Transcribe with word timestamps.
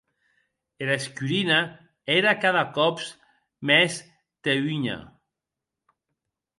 Era 0.85 0.95
escurina 1.01 1.59
ère 2.15 2.33
cada 2.45 2.65
còps 2.79 3.03
mès 3.67 3.93
teunha. 4.45 4.99